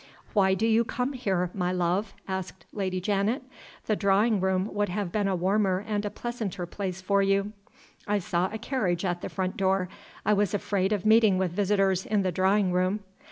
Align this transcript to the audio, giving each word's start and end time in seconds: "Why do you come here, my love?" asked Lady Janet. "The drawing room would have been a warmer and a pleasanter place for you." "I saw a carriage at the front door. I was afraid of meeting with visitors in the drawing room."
"Why 0.33 0.55
do 0.55 0.65
you 0.65 0.83
come 0.83 1.13
here, 1.13 1.51
my 1.53 1.71
love?" 1.71 2.15
asked 2.27 2.65
Lady 2.73 2.99
Janet. 2.99 3.43
"The 3.85 3.95
drawing 3.95 4.41
room 4.41 4.73
would 4.73 4.89
have 4.89 5.11
been 5.11 5.27
a 5.27 5.35
warmer 5.35 5.85
and 5.87 6.03
a 6.05 6.09
pleasanter 6.09 6.65
place 6.65 6.99
for 7.01 7.21
you." 7.21 7.53
"I 8.07 8.17
saw 8.17 8.49
a 8.51 8.57
carriage 8.57 9.05
at 9.05 9.21
the 9.21 9.29
front 9.29 9.57
door. 9.57 9.89
I 10.25 10.33
was 10.33 10.55
afraid 10.55 10.91
of 10.91 11.05
meeting 11.05 11.37
with 11.37 11.51
visitors 11.51 12.07
in 12.07 12.23
the 12.23 12.31
drawing 12.31 12.71
room." 12.71 13.01